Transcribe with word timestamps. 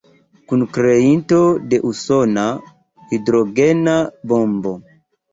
Kunkreinto 0.51 1.41
de 1.73 1.79
usona 1.89 2.45
hidrogena 3.11 3.93
bombo. 4.33 4.73